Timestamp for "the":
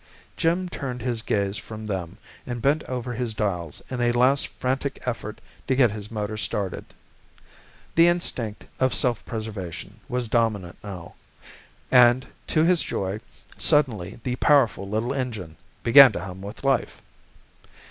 7.93-8.07, 14.23-14.37